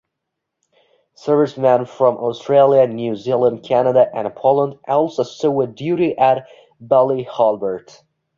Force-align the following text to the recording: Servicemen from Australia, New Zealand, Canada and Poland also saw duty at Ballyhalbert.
Servicemen 1.13 1.85
from 1.85 2.17
Australia, 2.17 2.87
New 2.87 3.15
Zealand, 3.15 3.61
Canada 3.61 4.09
and 4.15 4.33
Poland 4.35 4.79
also 4.87 5.21
saw 5.21 5.67
duty 5.67 6.17
at 6.17 6.47
Ballyhalbert. 6.79 8.01